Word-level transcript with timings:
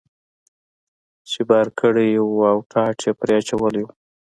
چې 1.29 1.41
بار 1.49 1.67
کړی 1.79 2.07
یې 2.15 2.21
و 2.25 2.39
او 2.51 2.57
ټاټ 2.71 2.97
یې 3.05 3.11
پرې 3.19 3.33
اچولی 3.39 3.81
و. 3.85 3.87